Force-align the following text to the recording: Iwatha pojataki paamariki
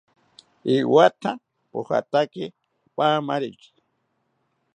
Iwatha 0.75 1.31
pojataki 1.69 2.43
paamariki 2.95 3.69